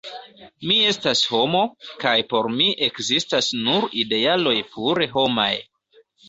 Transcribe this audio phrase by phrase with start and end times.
[0.69, 1.59] Mi estas homo,
[2.03, 5.53] kaj por mi ekzistas nur idealoj pure homaj.